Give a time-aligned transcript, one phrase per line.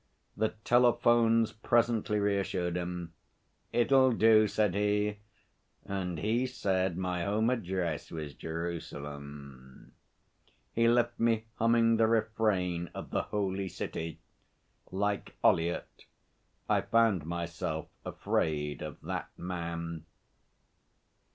[0.35, 3.13] The telephones presently reassured him.
[3.71, 5.19] 'It'll do,' said he.
[5.85, 9.91] 'And he said my home address was Jerusalem.'
[10.73, 14.17] He left me humming the refrain of 'The Holy City.'
[14.89, 16.05] Like Ollyett
[16.67, 20.05] I found myself afraid of that man.